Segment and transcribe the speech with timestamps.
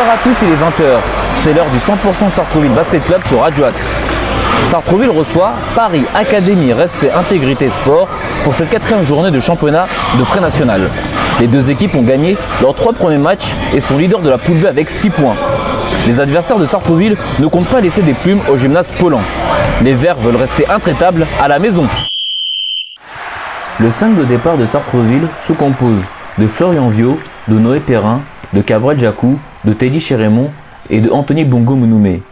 [0.00, 0.98] Bonsoir à tous, il est 20h.
[1.34, 3.92] C'est l'heure du 100% Sartrouville Basket Club sur Radio Axe.
[4.64, 8.08] Sartrouville reçoit Paris Académie Respect Intégrité Sport
[8.42, 9.86] pour cette quatrième journée de championnat
[10.18, 10.88] de pré-national.
[11.38, 14.56] Les deux équipes ont gagné leurs trois premiers matchs et sont leaders de la poule
[14.56, 15.36] B avec 6 points.
[16.06, 19.20] Les adversaires de Sartrouville ne comptent pas laisser des plumes au gymnase Poland.
[19.82, 21.86] Les Verts veulent rester intraitables à la maison.
[23.78, 26.06] Le 5 de départ de Sartrouville se compose
[26.38, 28.22] de Florian Viau, de Noé Perrin,
[28.54, 30.50] de Cabrel Jacou, de Teddy Chérémont
[30.88, 32.22] et de Anthony Bongo Mounoumé.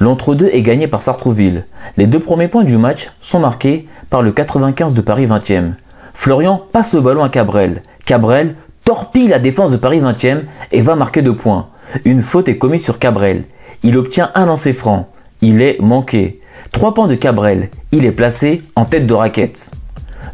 [0.00, 1.66] L'entre-deux est gagné par Sartrouville.
[1.96, 5.72] Les deux premiers points du match sont marqués par le 95 de Paris 20e.
[6.14, 7.82] Florian passe le ballon à Cabrel.
[8.04, 11.68] Cabrel torpille la défense de Paris 20e et va marquer deux points.
[12.04, 13.44] Une faute est commise sur Cabrel.
[13.82, 15.08] Il obtient un lancer franc.
[15.42, 16.40] Il est manqué.
[16.72, 17.68] Trois points de Cabrel.
[17.92, 19.70] Il est placé en tête de raquette.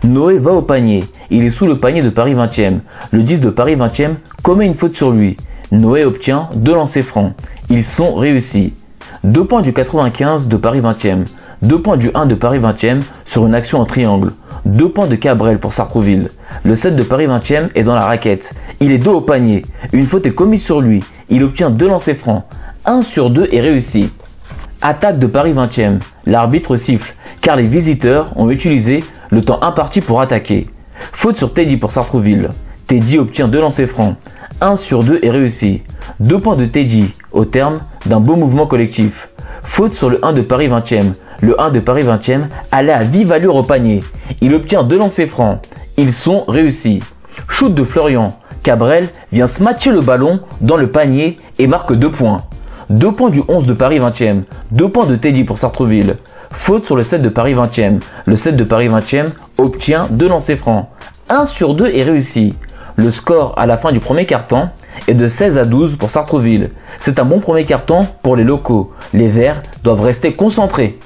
[0.05, 1.05] Noé va au panier.
[1.31, 2.81] Il est sous le panier de Paris 20e.
[3.13, 5.37] Le 10 de Paris 20e commet une faute sur lui.
[5.73, 7.33] Noé obtient deux lancers francs.
[7.71, 8.75] Ils sont réussis.
[9.25, 11.25] Deux points du 95 de Paris 20e.
[11.63, 14.33] Deux points du 1 de Paris 20e sur une action en triangle.
[14.65, 16.31] Deux points de Cabrel pour Sartrouville.
[16.65, 18.55] Le 7 de Paris 20e est dans la raquette.
[18.81, 19.65] Il est dos au panier.
[19.93, 21.03] Une faute est commise sur lui.
[21.29, 22.45] Il obtient deux lancers francs.
[22.85, 24.11] Un sur deux est réussi.
[24.83, 25.99] Attaque de Paris 20e.
[26.27, 30.69] L'arbitre siffle car les visiteurs ont utilisé le temps imparti pour attaquer.
[31.13, 32.51] Faute sur Teddy pour Sartrouville.
[32.87, 34.17] Teddy obtient deux lancers francs.
[34.61, 35.83] 1 sur 2 est réussi.
[36.19, 39.29] Deux points de Teddy au terme d'un beau mouvement collectif.
[39.63, 41.13] Faute sur le 1 de Paris 20e.
[41.43, 44.03] Le 1 de Paris 20e allait à vive allure au panier.
[44.41, 45.61] Il obtient deux lancers francs.
[45.99, 47.01] Ils sont réussis.
[47.49, 48.39] Shoot de Florian.
[48.63, 52.43] Cabrel vient smatcher le ballon dans le panier et marque deux points.
[52.89, 54.43] Deux points du 11 de Paris 20e.
[54.71, 56.17] Deux points de Teddy pour Sartreville.
[56.51, 58.01] Faute sur le 7 de Paris 20e.
[58.25, 59.27] Le 7 de Paris 20e
[59.59, 60.89] obtient deux lancers francs.
[61.29, 62.55] 1 sur 2 est réussi.
[62.99, 64.71] Le score à la fin du premier carton
[65.07, 66.71] est de 16 à 12 pour Sartreville.
[66.99, 68.95] C'est un bon premier carton pour les locaux.
[69.13, 70.99] Les Verts doivent rester concentrés.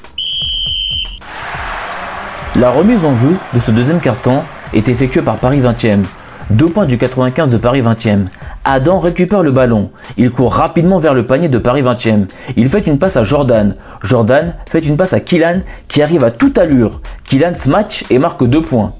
[2.55, 4.43] La remise en jeu de ce deuxième carton
[4.73, 6.05] est effectuée par Paris 20e.
[6.51, 8.27] Deux points du 95 de Paris 20e.
[8.65, 9.91] Adam récupère le ballon.
[10.17, 12.27] Il court rapidement vers le panier de Paris 20e.
[12.57, 13.75] Il fait une passe à Jordan.
[14.03, 17.01] Jordan fait une passe à Kylan qui arrive à toute allure.
[17.25, 18.93] Kylan match et marque deux points.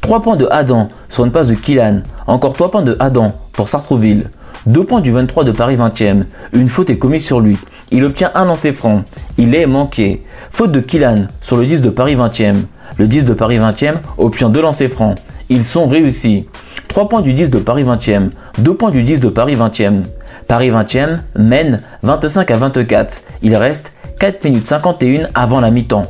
[0.00, 2.02] 3 points de Adam sur une passe de Kylan.
[2.26, 4.30] Encore 3 points de Adam pour Sartrouville.
[4.66, 6.24] 2 points du 23 de Paris 20e.
[6.52, 7.58] Une faute est commise sur lui.
[7.90, 9.04] Il obtient un lancer franc.
[9.38, 10.24] Il est manqué.
[10.50, 12.56] Faute de Kylan sur le 10 de Paris 20e.
[12.98, 15.16] Le 10 de Paris 20e obtient deux lancers francs.
[15.48, 16.46] Ils sont réussis.
[16.88, 18.30] 3 points du 10 de Paris 20e.
[18.58, 20.02] 2 points du 10 de Paris 20e.
[20.46, 23.22] Paris 20e mène 25 à 24.
[23.42, 26.06] Il reste 4 minutes 51 avant la mi-temps.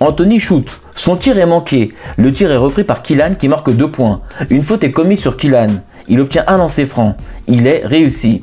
[0.00, 0.80] Anthony shoot.
[0.94, 1.92] Son tir est manqué.
[2.16, 4.20] Le tir est repris par Kylan qui marque 2 points.
[4.50, 5.68] Une faute est commise sur Kylan.
[6.08, 7.16] Il obtient un lancer franc.
[7.48, 8.42] Il est réussi.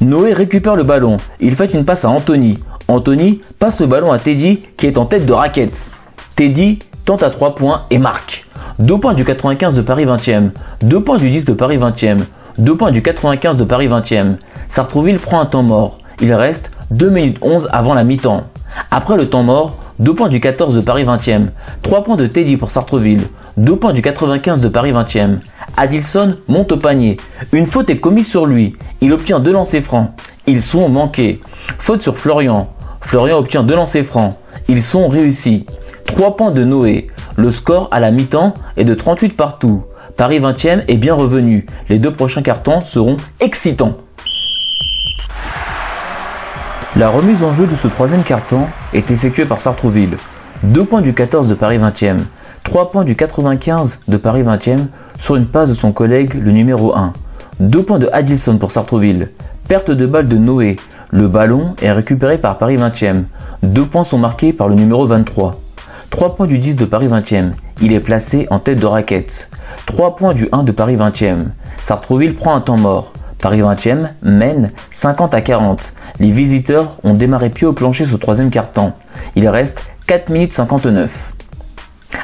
[0.00, 1.18] Noé récupère le ballon.
[1.40, 2.58] Il fait une passe à Anthony.
[2.88, 5.90] Anthony passe le ballon à Teddy qui est en tête de raquette.
[6.34, 8.46] Teddy tente à 3 points et marque.
[8.78, 10.50] 2 points du 95 de Paris 20e.
[10.82, 12.20] 2 points du 10 de Paris 20e.
[12.58, 14.36] 2 points du 95 de Paris 20e.
[14.68, 15.98] Sartrouville prend un temps mort.
[16.20, 18.44] Il reste 2 minutes 11 avant la mi-temps.
[18.90, 21.46] Après le temps mort, 2 points du 14 de Paris 20e,
[21.82, 23.22] 3 points de Teddy pour Sartreville,
[23.56, 25.38] 2 points du 95 de Paris 20e.
[25.76, 27.16] Adilson monte au panier.
[27.52, 28.76] Une faute est commise sur lui.
[29.00, 30.10] Il obtient deux lancers francs.
[30.46, 31.40] Ils sont manqués.
[31.78, 32.68] Faute sur Florian.
[33.00, 34.36] Florian obtient deux lancers francs.
[34.68, 35.66] Ils sont réussis.
[36.06, 37.08] 3 points de Noé.
[37.36, 39.84] Le score à la mi-temps est de 38 partout.
[40.16, 41.66] Paris 20e est bien revenu.
[41.88, 43.98] Les deux prochains cartons seront excitants.
[47.04, 48.62] La remise en jeu de ce troisième carton
[48.94, 50.16] est effectuée par Sartrouville.
[50.62, 52.20] 2 points du 14 de Paris 20e,
[52.62, 54.86] 3 points du 95 de Paris 20e
[55.18, 57.12] sur une passe de son collègue le numéro 1.
[57.60, 59.28] 2 points de Adilson pour Sartrouville.
[59.68, 60.76] Perte de balle de Noé.
[61.10, 63.24] Le ballon est récupéré par Paris 20e.
[63.62, 65.60] 2 points sont marqués par le numéro 23.
[66.08, 67.50] 3 points du 10 de Paris 20e.
[67.82, 69.50] Il est placé en tête de raquette.
[69.84, 71.48] 3 points du 1 de Paris 20e.
[71.82, 73.12] Sartrouville prend un temps mort.
[73.44, 75.92] Paris 20e mène 50 à 40.
[76.18, 78.94] Les visiteurs ont démarré pied au plancher ce troisième quart-temps.
[79.36, 81.34] Il reste 4 minutes 59.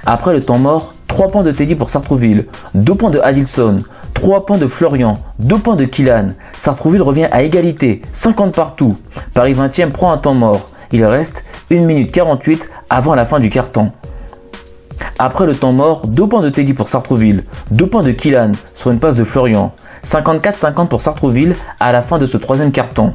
[0.07, 3.83] Après le temps mort, 3 points de Teddy pour Sartrouville, 2 points de Adilson,
[4.15, 6.33] 3 points de Florian, 2 points de Kylan.
[6.57, 8.97] Sartrouville revient à égalité, 50 partout.
[9.35, 10.71] Paris 20e prend un temps mort.
[10.91, 13.93] Il reste 1 minute 48 avant la fin du quart-temps.
[15.19, 18.91] Après le temps mort, 2 points de Teddy pour Sartrouville, 2 points de Kylan sur
[18.91, 19.75] une passe de Florian.
[20.05, 23.13] 54-50 pour Sartrouville à la fin de ce troisième carton.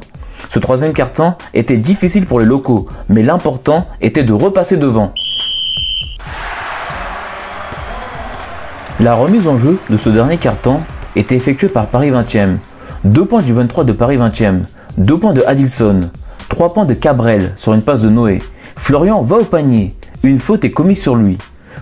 [0.48, 5.12] Ce troisième carton était difficile pour les locaux, mais l'important était de repasser devant.
[9.00, 10.80] La remise en jeu de ce dernier carton
[11.16, 12.56] était effectuée par Paris 20e.
[13.04, 14.60] 2 points du 23 de Paris 20e.
[14.98, 16.00] 2 points de Adilson.
[16.48, 18.40] 3 points de Cabrel sur une passe de Noé.
[18.76, 19.94] Florian va au panier.
[20.22, 21.36] Une faute est commise sur lui.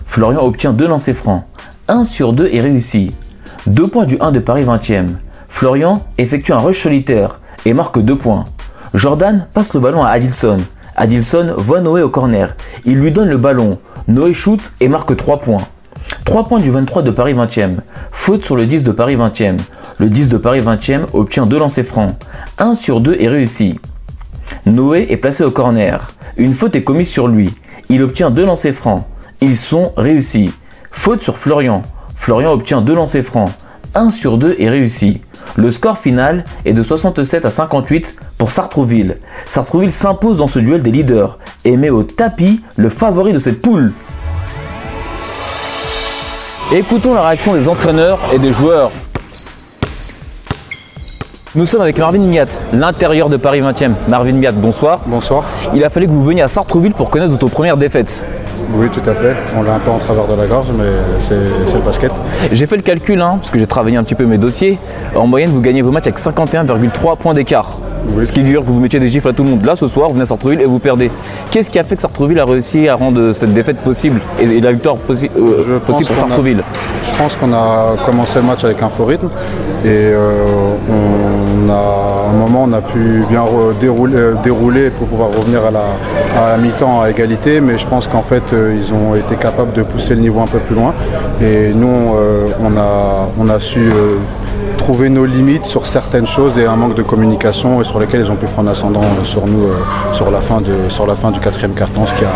[0.05, 1.43] Florian obtient 2 lancers francs.
[1.87, 3.13] 1 sur 2 est réussi.
[3.67, 5.07] 2 points du 1 de Paris 20e.
[5.49, 8.45] Florian effectue un rush solitaire et marque 2 points.
[8.93, 10.57] Jordan passe le ballon à Adilson.
[10.95, 12.55] Adilson voit Noé au corner.
[12.85, 13.79] Il lui donne le ballon.
[14.07, 15.63] Noé shoot et marque 3 points.
[16.25, 17.77] 3 points du 23 de Paris 20e.
[18.11, 19.57] Faute sur le 10 de Paris 20e.
[19.97, 22.13] Le 10 de Paris 20e obtient 2 lancers francs.
[22.59, 23.79] 1 sur 2 est réussi.
[24.67, 26.11] Noé est placé au corner.
[26.37, 27.51] Une faute est commise sur lui.
[27.89, 29.05] Il obtient 2 lancers francs.
[29.41, 30.53] Ils sont réussis.
[30.91, 31.81] Faute sur Florian.
[32.25, 33.51] Florian obtient 2 lancers francs.
[33.93, 35.21] 1 sur 2 est réussi.
[35.57, 39.17] Le score final est de 67 à 58 pour Sartrouville.
[39.45, 43.61] Sartrouville s'impose dans ce duel des leaders et met au tapis le favori de cette
[43.61, 43.93] poule.
[46.73, 48.89] Écoutons la réaction des entraîneurs et des joueurs.
[51.53, 53.91] Nous sommes avec Marvin Miat, l'intérieur de Paris 20e.
[54.07, 55.01] Marvin Miat, bonsoir.
[55.05, 55.45] Bonsoir.
[55.75, 58.25] Il a fallu que vous veniez à Sartrouville pour connaître votre première défaite.
[58.73, 59.35] Oui, tout à fait.
[59.57, 60.85] On l'a un peu en travers de la gorge, mais
[61.19, 62.11] c'est le basket.
[62.51, 64.79] J'ai fait le calcul, hein, parce que j'ai travaillé un petit peu mes dossiers.
[65.15, 67.79] En moyenne, vous gagnez vos matchs avec 51,3 points d'écart.
[68.21, 69.65] Ce qui veut dire que vous mettiez des chiffres à tout le monde.
[69.65, 71.11] Là, ce soir, vous venez à Sartreville et vous perdez.
[71.51, 74.71] Qu'est-ce qui a fait que Sartreville a réussi à rendre cette défaite possible et, la
[74.71, 76.63] victoire euh, possible pour Sartreville?
[77.03, 79.29] Je pense qu'on a commencé le match avec un faux rythme
[79.83, 80.45] et euh,
[80.89, 80.94] on
[82.65, 83.43] on a pu bien
[83.79, 88.23] dérouler, euh, dérouler pour pouvoir revenir à la, mi-temps à égalité, mais je pense qu'en
[88.23, 90.93] fait, ils ont été capables de pousser le niveau un peu plus loin
[91.41, 92.13] et nous,
[92.61, 93.91] on, a, on a su
[94.85, 98.35] trouver nos limites sur certaines choses et un manque de communication sur lesquelles ils ont
[98.35, 99.73] pu prendre ascendant sur nous euh,
[100.11, 102.29] sur, la fin de, sur la fin du quatrième carton, ce qui, a,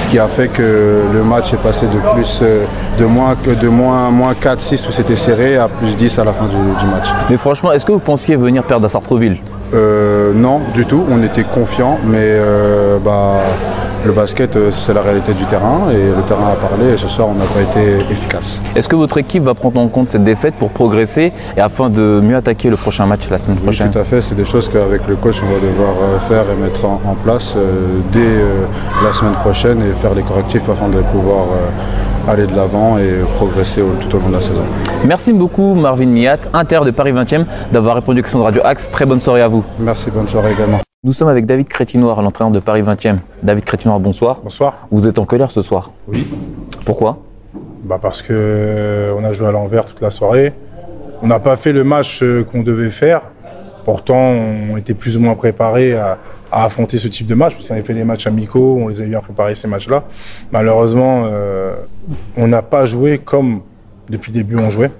[0.00, 2.64] ce qui a fait que le match est passé de plus euh,
[2.98, 6.32] de moins de moins, moins 4, 6 où c'était serré à plus 10 à la
[6.32, 6.56] fin du,
[6.86, 7.08] match.
[7.30, 9.38] Mais franchement, est-ce que vous pensiez venir perdre à Sartreville?
[9.74, 11.04] Euh, Non, du tout.
[11.10, 12.38] On était confiants, mais
[13.04, 13.42] bah
[14.04, 17.06] le basket, euh, c'est la réalité du terrain et le terrain a parlé et ce
[17.06, 18.60] soir, on n'a pas été efficace.
[18.74, 22.20] Est-ce que votre équipe va prendre en compte cette défaite pour progresser et afin de
[22.22, 23.88] mieux attaquer le prochain match la semaine prochaine?
[23.88, 26.44] oui, Tout à fait, c'est des choses qu'avec le coach, on va devoir euh, faire
[26.50, 28.42] et mettre en, place euh, dès
[29.04, 31.46] la semaine prochaine et faire les correctifs afin de pouvoir
[32.28, 34.62] aller de l'avant et progresser tout au long de la saison.
[35.06, 38.90] Merci beaucoup Marvin Miat, Inter de Paris 20e, d'avoir répondu aux questions de Radio Axe.
[38.90, 39.64] Très bonne soirée à vous.
[39.78, 40.80] Merci, bonne soirée également.
[41.04, 43.16] Nous sommes avec David Crétinoir, l'entraîneur de Paris 20e.
[43.42, 44.38] David Crétinoir, bonsoir.
[44.42, 44.86] Bonsoir.
[44.90, 46.28] Vous êtes en colère ce soir Oui.
[46.84, 47.18] Pourquoi?
[47.82, 50.52] Bah Parce que euh, on a joué à l'envers toute la soirée.
[51.22, 53.22] On n'a pas fait le match euh, qu'on devait faire.
[53.84, 56.18] Pourtant, on était plus ou moins préparés à,
[56.52, 59.06] affronter ce type de match, parce qu'on avait fait des matchs amicaux, on les a
[59.06, 60.04] bien préparés ces matchs-là.
[60.52, 61.74] Malheureusement, euh,
[62.36, 63.62] on n'a pas joué comme
[64.08, 64.90] depuis le début on jouait.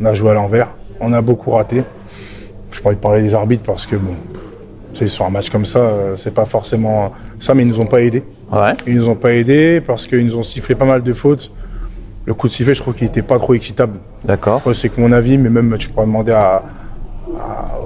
[0.00, 0.68] On a joué à l'envers.
[1.00, 1.84] On a beaucoup raté.
[2.72, 4.14] Je pourrais parler des arbitres parce que bon,
[5.06, 8.00] sur un match comme ça, euh, c'est pas forcément ça, mais ils nous ont pas
[8.00, 8.24] aidés.
[8.50, 8.72] Ouais.
[8.86, 11.52] Ils nous ont pas aidés parce qu'ils nous ont sifflé pas mal de fautes.
[12.24, 13.98] Le coup de sifflet, je trouve qu'il était pas trop équitable.
[14.24, 14.60] D'accord.
[14.74, 16.62] C'est que mon avis, mais même tu pourrais demander à,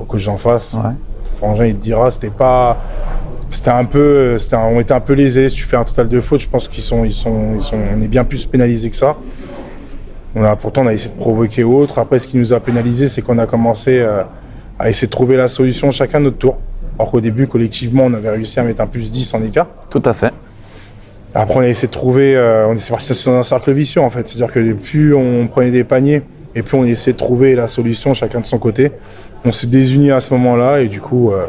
[0.00, 0.72] au coach en face.
[0.74, 0.92] Ouais.
[1.40, 2.78] Frangin, il te dira, c'était pas,
[3.50, 5.48] c'était un peu, c'était on était un peu lésés.
[5.48, 7.78] Si tu fais un total de fautes, je pense qu'ils sont, ils sont, ils sont,
[7.96, 9.16] on est bien plus pénalisés que ça.
[10.36, 11.98] On a, pourtant, on a essayé de provoquer autre.
[11.98, 14.22] Après, ce qui nous a pénalisé, c'est qu'on a commencé euh,
[14.78, 16.58] à essayer de trouver la solution chacun notre tour.
[16.98, 19.66] Alors qu'au début, collectivement, on avait réussi à mettre un plus 10 en écart.
[19.88, 20.32] Tout à fait.
[21.34, 24.10] Après, on a essayé de trouver, euh, on est parti dans un cercle vicieux, en
[24.10, 24.28] fait.
[24.28, 26.22] C'est-à-dire que plus on prenait des paniers,
[26.54, 28.92] et plus on essayait de trouver la solution chacun de son côté.
[29.44, 31.46] On s'est désunis à ce moment-là, et du coup, euh,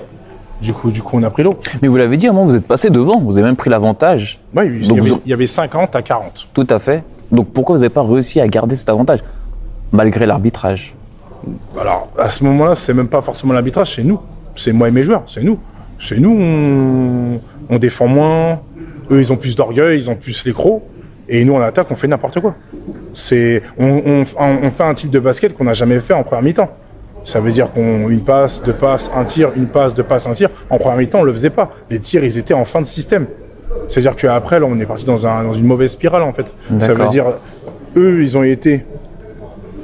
[0.61, 1.59] du coup, du coup, on a pris l'eau.
[1.81, 3.69] Mais vous l'avez dit, à un moment, vous êtes passé devant, vous avez même pris
[3.69, 4.39] l'avantage.
[4.55, 6.47] Oui, il, y avait, il y avait 50 à 40.
[6.53, 7.03] Tout à fait.
[7.31, 9.19] Donc pourquoi vous n'avez pas réussi à garder cet avantage,
[9.91, 10.93] malgré l'arbitrage?
[11.79, 14.19] Alors, à ce moment-là, c'est même pas forcément l'arbitrage, c'est nous
[14.55, 15.59] c'est moi et mes joueurs, c'est nous.
[15.99, 17.39] C'est nous,
[17.69, 18.59] on, défend moins.
[19.11, 20.81] Eux, ils ont plus d'orgueil, ils ont plus les crocs.
[21.33, 22.53] Et nous, en attaque, on fait n'importe quoi.
[23.13, 26.69] C'est, on, fait un type de basket qu'on n'a jamais fait en première mi-temps.
[27.23, 30.33] Ça veut dire qu'on une passe, deux passes, un tir, une passe, deux passes, un
[30.33, 30.49] tir.
[30.69, 31.71] En première mi-temps, on le faisait pas.
[31.89, 33.27] Les tirs, ils étaient en fin de système.
[33.87, 36.53] C'est-à-dire qu'après, là, on est parti dans, un, dans une mauvaise spirale, en fait.
[36.79, 37.25] Ça veut dire,
[37.95, 38.85] eux, ils ont été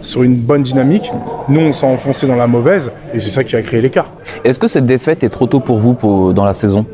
[0.01, 1.09] sur une bonne dynamique.
[1.47, 4.11] Nous, on s'est enfoncé dans la mauvaise et c'est ça qui a créé l'écart.
[4.43, 6.85] Est-ce que cette défaite est trop tôt pour vous dans la saison?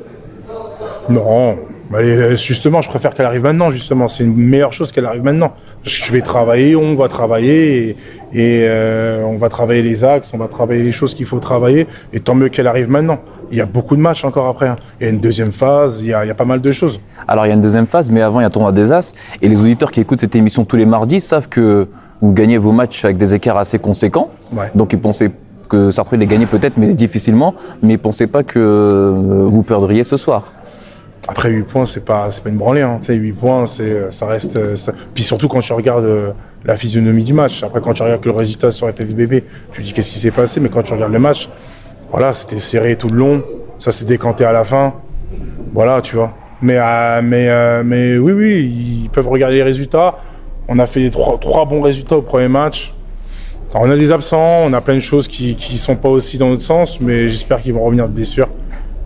[1.09, 1.57] Non.
[2.35, 4.07] Justement, je préfère qu'elle arrive maintenant, justement.
[4.07, 5.53] C'est une meilleure chose qu'elle arrive maintenant.
[5.83, 7.95] Je vais travailler, on va travailler
[8.33, 11.87] et, euh, on va travailler les axes, on va travailler les choses qu'il faut travailler
[12.13, 13.19] et tant mieux qu'elle arrive maintenant.
[13.51, 14.67] Il y a beaucoup de matchs encore après.
[14.67, 14.75] Hein.
[14.99, 16.71] Il y a une deuxième phase, il y a, il y a pas mal de
[16.71, 16.99] choses.
[17.27, 18.91] Alors il y a une deuxième phase, mais avant il y a un tournoi des
[18.91, 21.87] As et les auditeurs qui écoutent cette émission tous les mardis savent que
[22.21, 24.29] vous gagnez vos matchs avec des écarts assez conséquents.
[24.73, 25.31] Donc ils pensaient
[25.69, 27.55] que Sartreville les gagné peut-être, mais difficilement.
[27.81, 30.43] Mais pensez pas que euh, vous perdriez ce soir.
[31.27, 32.81] Après 8 points, c'est pas c'est pas une branlée.
[32.81, 32.97] Hein.
[32.99, 34.75] Tu sais, 8 points, c'est ça reste.
[34.75, 34.93] Ça...
[35.13, 36.31] Puis surtout quand tu regardes euh,
[36.65, 37.63] la physionomie du match.
[37.63, 40.59] Après, quand tu regardes le résultat sur FFBB, tu dis qu'est-ce qui s'est passé.
[40.59, 41.49] Mais quand tu regardes le match,
[42.11, 43.43] voilà, c'était serré tout le long.
[43.79, 44.93] Ça s'est décanté à la fin.
[45.73, 46.33] Voilà, tu vois.
[46.61, 50.15] Mais euh, mais euh, mais oui oui, ils peuvent regarder les résultats.
[50.67, 52.93] On a fait trois, trois bons résultats au premier match.
[53.75, 56.49] On a des absents, on a plein de choses qui qui sont pas aussi dans
[56.49, 58.47] notre sens, mais j'espère qu'ils vont revenir de blessure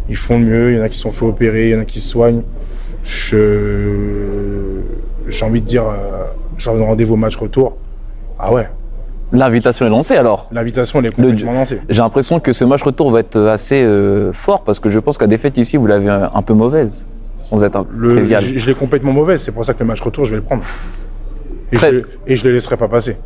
[0.09, 0.71] ils font le mieux.
[0.71, 2.43] Il y en a qui sont fait opérer, il y en a qui se soignent.
[3.03, 4.81] Je,
[5.27, 6.25] j'ai envie de dire, euh,
[6.57, 7.75] j'ai rendez-vous au match retour.
[8.39, 8.67] Ah ouais.
[9.33, 11.81] L'invitation est lancée alors L'invitation elle est complètement lancée.
[11.89, 15.19] J'ai l'impression que ce match retour va être assez euh, fort parce que je pense
[15.19, 17.05] la défaite ici, vous l'avez un, peu mauvaise,
[17.43, 18.25] sans être un le.
[18.25, 20.43] Je, je l'ai complètement mauvaise, c'est pour ça que le match retour, je vais le
[20.43, 20.63] prendre.
[21.73, 23.17] Et, je, et je le laisserai pas passer.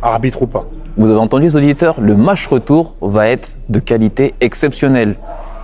[0.00, 0.66] Arbitre ou pas.
[0.96, 5.16] Vous avez entendu les auditeurs, le match retour va être de qualité exceptionnelle.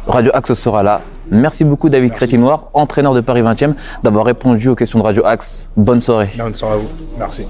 [0.08, 1.02] Radio Axe sera là.
[1.30, 5.68] Merci beaucoup David Crétinoir, entraîneur de Paris 20e, d'avoir répondu aux questions de Radio Axe.
[5.76, 6.30] Bonne soirée.
[6.38, 6.88] Bonne soirée à vous.
[7.18, 7.46] Merci.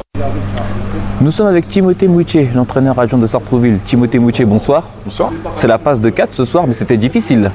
[1.20, 3.78] Nous sommes avec Timothée Moutier, l'entraîneur adjoint de Sartrouville.
[3.84, 4.90] Timothée Moutier, bonsoir.
[5.04, 5.32] Bonsoir.
[5.54, 7.48] C'est la passe de 4 ce soir, mais c'était difficile.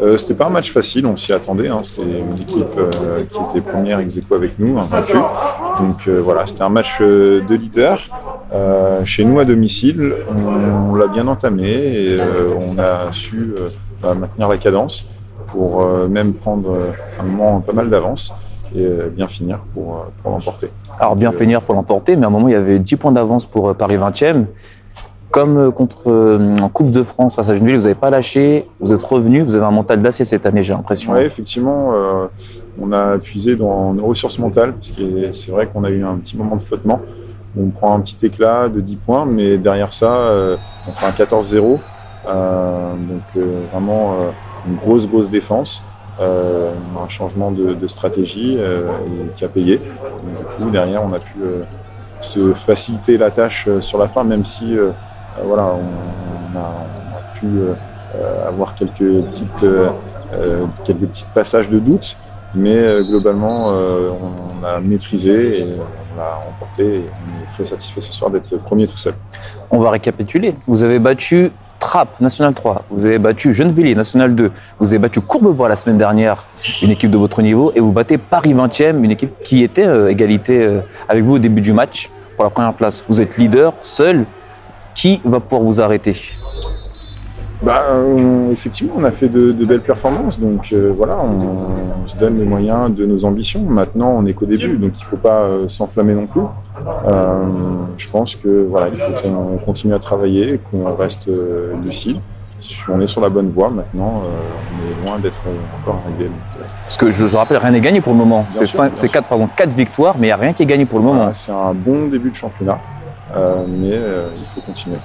[0.00, 1.68] Euh, c'était pas un match facile, on s'y attendait.
[1.68, 1.80] Hein.
[1.82, 5.18] C'était une équipe euh, qui était première ex avec nous, invaincue.
[5.78, 8.00] Donc euh, voilà, c'était un match de leader.
[9.04, 12.18] chez nous à domicile, on, on l'a bien entamé et
[12.58, 13.52] on a su
[14.02, 15.08] maintenir la cadence
[15.48, 18.32] pour euh, même prendre euh, un moment pas mal d'avance
[18.74, 20.70] et euh, bien finir pour, pour l'emporter.
[21.00, 23.46] Alors bien finir pour l'emporter, mais à un moment il y avait 10 points d'avance
[23.46, 24.44] pour Paris 20e.
[25.30, 26.10] Comme contre
[26.58, 29.56] en Coupe de France face à Genève, vous n'avez pas lâché, vous êtes revenu, vous
[29.56, 31.12] avez un mental d'acier cette année, j'ai l'impression.
[31.12, 31.92] Oui, effectivement,
[32.80, 36.14] on a puisé dans nos ressources mentales, parce que c'est vrai qu'on a eu un
[36.14, 37.02] petit moment de flottement.
[37.60, 40.32] On prend un petit éclat de 10 points, mais derrière ça,
[40.88, 41.78] on fait un 14-0.
[42.26, 44.30] Euh, donc euh, vraiment euh,
[44.66, 45.82] une grosse, grosse défense.
[46.20, 48.58] un changement de, stratégie
[49.36, 49.78] qui a payé.
[49.78, 51.38] du coup, derrière, on a pu
[52.20, 54.76] se faciliter la tâche sur la fin, même si
[55.44, 57.46] voilà, on, a, pu
[58.48, 59.66] avoir quelques petites,
[60.84, 62.16] quelques petits passages de doute,
[62.52, 65.66] mais globalement, on a maîtrisé et
[66.12, 66.96] on l'a emporté.
[66.96, 69.14] Et on est très satisfait ce soir d'être premier tout seul.
[69.70, 70.56] On va récapituler.
[70.66, 72.84] Vous avez battu Trappe, National 3.
[72.90, 74.50] Vous avez battu Gennevilliers, National 2.
[74.78, 76.46] Vous avez battu Courbevoie la semaine dernière,
[76.82, 77.72] une équipe de votre niveau.
[77.74, 81.38] Et vous battez Paris 20e, une équipe qui était euh, égalité euh, avec vous au
[81.38, 83.04] début du match pour la première place.
[83.08, 84.24] Vous êtes leader, seul.
[84.94, 86.16] Qui va pouvoir vous arrêter?
[87.60, 92.38] Bah, euh, effectivement, on a fait de, belles performances, donc euh, voilà, on, se donne
[92.38, 93.60] les moyens de nos ambitions.
[93.68, 96.42] Maintenant, on n'est qu'au début, donc il ne faut pas euh, s'enflammer non plus.
[97.96, 101.28] je pense que voilà, il faut qu'on continue à travailler, qu'on reste
[101.82, 102.18] lucide.
[102.88, 105.42] On est sur la bonne voie maintenant, on est loin d'être
[105.80, 106.30] encore arrivé.
[106.82, 108.46] Parce que je, rappelle, rien n'est gagné pour le moment.
[108.48, 111.04] C'est quatre, pardon, quatre victoires, mais il n'y a rien qui est gagné pour le
[111.04, 111.32] moment.
[111.32, 112.78] C'est un bon début de championnat.
[113.36, 114.96] Euh, mais euh, il faut continuer.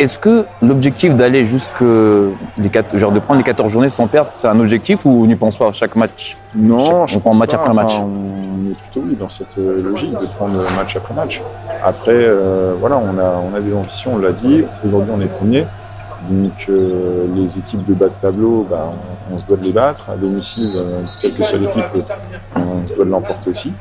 [0.00, 4.30] Est-ce que l'objectif d'aller jusque les quatre, genre de prendre les 14 journées sans perdre,
[4.32, 6.36] c'est un objectif ou on n'y pense pas à chaque match?
[6.54, 7.92] Non, je on prend match après match.
[8.00, 11.40] on est plutôt oui dans cette euh, logique de prendre match après match.
[11.84, 12.28] Après,
[12.80, 14.64] voilà, on a on a des ambitions, on l'a dit.
[14.84, 15.66] Aujourd'hui, on est premier.
[16.28, 18.92] Donc les équipes de bas de tableau, bah,
[19.32, 20.10] on, se doit de les battre.
[20.10, 20.68] À domicile,
[21.20, 21.84] quelle que soit l'équipe,
[22.56, 23.72] on se doit de l'emporter aussi.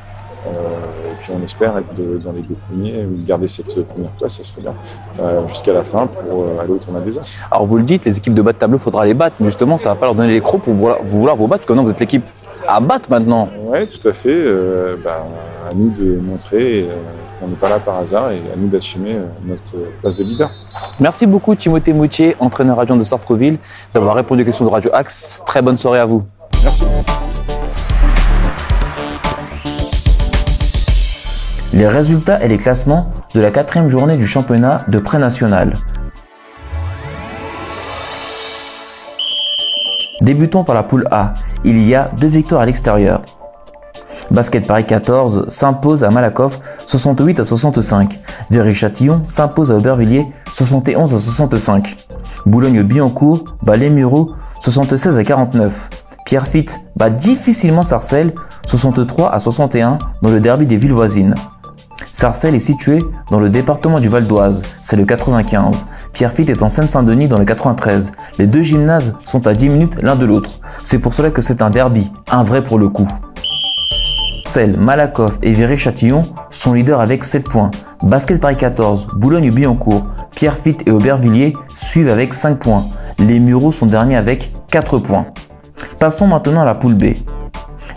[0.47, 1.93] Euh, et puis on espère être
[2.23, 4.73] dans les deux premiers ou garder cette première place, ça serait bien,
[5.19, 7.37] euh, jusqu'à la fin pour euh, aller au tournoi des As.
[7.51, 9.77] Alors vous le dites, les équipes de bas de tableau, faudra les battre, mais justement
[9.77, 11.73] ça va pas leur donner les crocs pour vouloir, vous vouloir vous battre, parce que
[11.73, 12.25] non, vous êtes l'équipe
[12.67, 13.49] à battre maintenant.
[13.63, 14.45] Oui, tout à fait.
[15.03, 15.25] Bah,
[15.69, 16.87] à nous de montrer
[17.39, 20.49] qu'on n'est pas là par hasard et à nous d'assumer notre place de leader.
[20.99, 23.57] Merci beaucoup Timothée Moutier, entraîneur adjoint de Sartreville,
[23.93, 25.43] d'avoir répondu aux questions de Radio Axe.
[25.45, 26.23] Très bonne soirée à vous.
[31.79, 35.75] Les résultats et les classements de la quatrième journée du championnat de pré-national.
[40.19, 41.35] Débutons par la poule A.
[41.63, 43.21] Il y a deux victoires à l'extérieur.
[44.29, 48.19] Basket Paris 14 s'impose à Malakoff 68 à 65.
[48.51, 51.95] Véry-Châtillon s'impose à Aubervilliers 71 à 65.
[52.45, 54.33] Boulogne-Billancourt bat les Mureaux
[54.63, 55.89] 76 à 49.
[56.25, 58.35] Pierrefitte bat difficilement Sarcelles
[58.67, 61.35] 63 à 61 dans le derby des villes voisines.
[62.13, 65.85] Sarcelles est situé dans le département du Val d'Oise, c'est le 95.
[66.13, 68.11] Pierrefitte est en Seine-Saint-Denis dans le 93.
[68.37, 70.59] Les deux gymnases sont à 10 minutes l'un de l'autre.
[70.83, 73.07] C'est pour cela que c'est un derby, un vrai pour le coup.
[74.45, 77.69] Ixelles, Malakoff et Viry-Châtillon sont leaders avec 7 points.
[78.01, 82.83] Basket Paris 14, Boulogne-Billancourt, Pierrefitte et Aubervilliers suivent avec 5 points.
[83.19, 85.27] Les Mureaux sont derniers avec 4 points.
[85.99, 87.13] Passons maintenant à la poule B.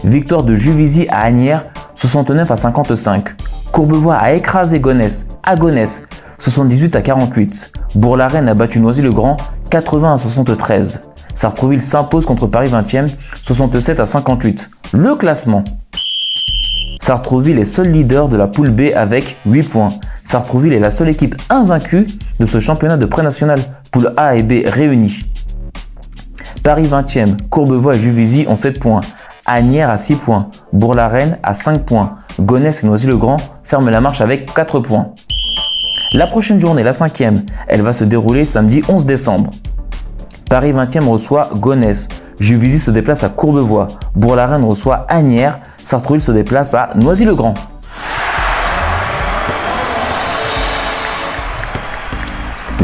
[0.04, 3.34] Victoire de Juvisy à Agnières, 69 à 55.
[3.72, 6.02] Courbevoie a écrasé Gonesse à Gonesse,
[6.38, 7.72] 78 à 48.
[7.94, 9.38] Bourg-la-Reine a battu Noisy-le-Grand,
[9.70, 11.02] 80 à 73.
[11.34, 13.08] Sartrouville s'impose contre Paris 20e,
[13.42, 14.68] 67 à 58.
[14.92, 15.64] Le classement.
[17.00, 19.88] Sartrouville est seul leader de la poule B avec 8 points.
[20.22, 22.06] Sartrouville est la seule équipe invaincue
[22.38, 23.58] de ce championnat de pré-national
[23.90, 25.24] poule A et B réunis.
[26.62, 29.00] Paris 20e, Courbevoie et Juvisy ont 7 points.
[29.46, 30.50] Agnières à 6 points.
[30.74, 32.16] Bourg-la-Reine à 5 points.
[32.38, 33.38] Gonesse et Noisy-le-Grand
[33.72, 35.14] ferment la marche avec 4 points.
[36.12, 39.50] La prochaine journée, la cinquième, elle va se dérouler samedi 11 décembre.
[40.50, 42.06] Paris 20e reçoit Gonesse.
[42.38, 43.88] Juvisy se déplace à Courbevoie.
[44.14, 45.60] Bourg-la-Reine reçoit Agnières.
[45.84, 47.54] Sartrouville se déplace à Noisy-le-Grand.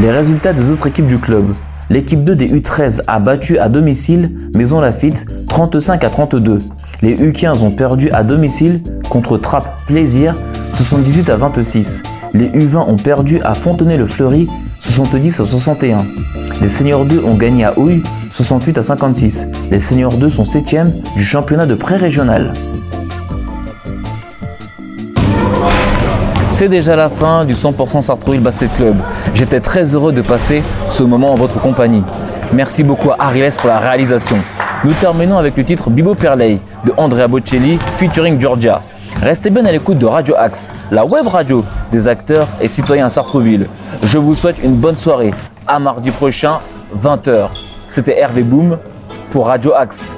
[0.00, 1.52] Les résultats des autres équipes du club.
[1.90, 6.59] L'équipe 2 des U13 a battu à domicile Maison Lafitte 35 à 32.
[7.02, 10.35] Les U15 ont perdu à domicile contre Trappe Plaisir
[10.79, 12.03] 78 à 26.
[12.35, 14.47] Les U20 ont perdu à Fontenay-le-Fleury
[14.79, 16.07] 70 à 61.
[16.61, 19.49] Les Seniors 2 ont gagné à Houille 68 à 56.
[19.73, 22.53] Les Seniors 2 sont 7e du championnat de pré-régional.
[26.53, 28.99] C'est déjà la fin du 100% Sartrouville Basket Club.
[29.35, 32.05] J'étais très heureux de passer ce moment en votre compagnie.
[32.53, 34.37] Merci beaucoup à Ariles pour la réalisation.
[34.85, 38.81] Nous terminons avec le titre Bibo Perley de Andrea Bocelli featuring Georgia.
[39.23, 43.09] Restez bien à l'écoute de Radio Axe, la web radio des acteurs et citoyens à
[43.09, 43.69] Sartrouville.
[44.03, 45.33] Je vous souhaite une bonne soirée.
[45.67, 46.61] À mardi prochain,
[46.97, 47.49] 20h.
[47.89, 48.79] C'était Hervé Boom
[49.31, 50.17] pour Radio Axe.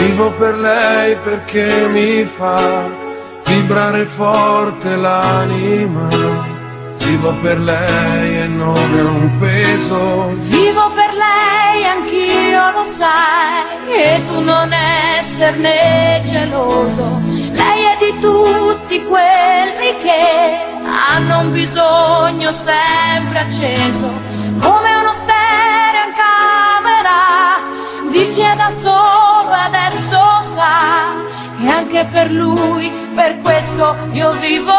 [0.00, 2.88] Vivo per lei perché mi fa
[3.44, 6.08] vibrare forte l'anima.
[6.96, 10.32] Vivo per lei e non è un peso.
[10.38, 17.20] Vivo per lei, anch'io lo sai, e tu non esserne geloso.
[17.52, 24.10] Lei è di tutti quelli che hanno un bisogno sempre acceso,
[24.60, 27.79] come uno stereo in camera
[28.10, 31.14] di chi è da solo adesso sa
[31.58, 34.72] che anche per lui, per questo io vivo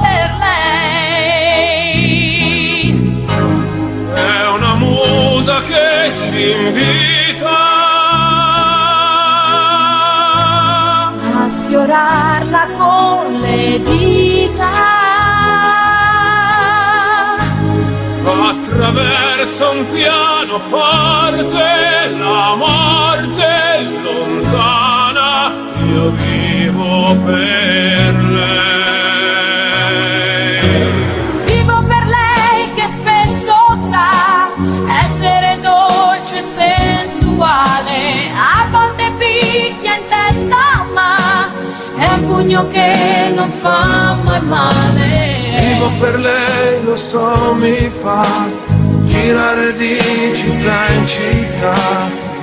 [0.00, 1.64] per lei.
[4.14, 7.72] È una musa che ci invita
[11.36, 14.13] A sfiorarla con le dita.
[19.44, 25.52] Attraverso un piano forte, la morte lontana,
[25.86, 28.60] io vivo per lei.
[31.44, 33.54] Vivo per lei che spesso
[33.90, 34.48] sa
[35.04, 41.50] essere dolce e sensuale, a volte picchia in testa, ma
[41.96, 45.42] è un pugno che non fa mai male.
[45.60, 48.72] Vivo per lei, lo so, mi fa
[49.24, 49.96] girare di
[50.34, 51.74] città in città,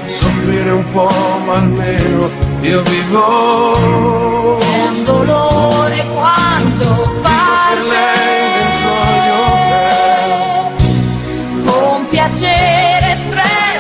[0.06, 1.12] soffrire un po',
[1.46, 2.30] ma almeno
[2.62, 4.58] io vivo.
[4.58, 8.91] È un dolore quando va per lei dentro
[9.22, 10.32] gli hotel.
[11.65, 13.71] con piacere estremo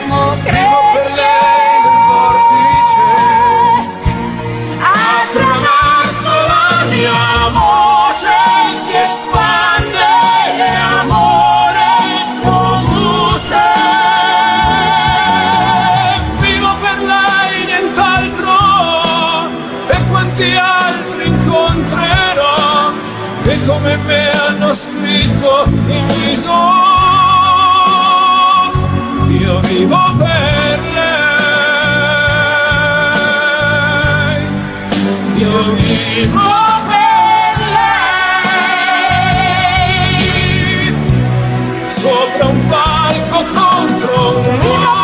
[21.51, 22.93] incontrerò
[23.43, 26.53] che come me hanno scritto in viso.
[29.27, 31.19] Io vivo per lei.
[35.35, 36.39] Io vivo
[36.87, 37.57] per
[40.13, 40.95] lei.
[41.87, 45.00] Sopra un palco contro un muro.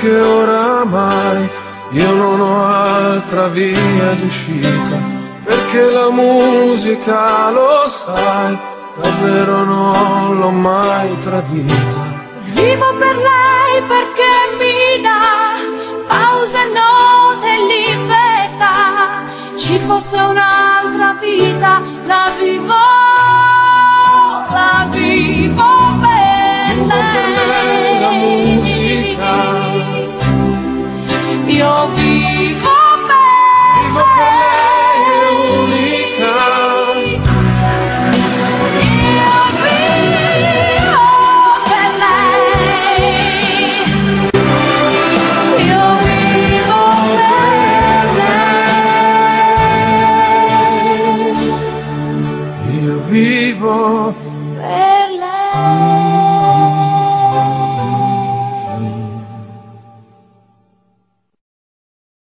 [0.00, 1.50] Perché oramai
[1.90, 4.96] io non ho altra via d'uscita,
[5.44, 8.56] perché la musica lo sai,
[8.98, 11.98] davvero non l'ho mai tradita.
[12.54, 15.52] Vivo per lei perché mi dà
[16.06, 19.24] pause, note e libertà.
[19.54, 22.99] Ci fosse un'altra vita, la vivo,